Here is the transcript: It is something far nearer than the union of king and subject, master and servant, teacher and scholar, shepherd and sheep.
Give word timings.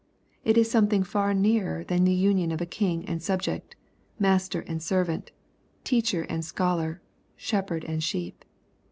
It 0.43 0.57
is 0.57 0.67
something 0.71 1.03
far 1.03 1.31
nearer 1.35 1.83
than 1.83 2.05
the 2.05 2.11
union 2.11 2.51
of 2.51 2.67
king 2.71 3.05
and 3.05 3.21
subject, 3.21 3.75
master 4.17 4.61
and 4.61 4.81
servant, 4.81 5.29
teacher 5.83 6.23
and 6.23 6.43
scholar, 6.43 7.03
shepherd 7.35 7.83
and 7.83 8.03
sheep. 8.03 8.43